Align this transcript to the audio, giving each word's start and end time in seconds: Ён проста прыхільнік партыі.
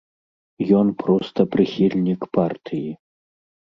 Ён 0.79 0.87
проста 1.03 1.39
прыхільнік 1.53 2.21
партыі. 2.41 2.91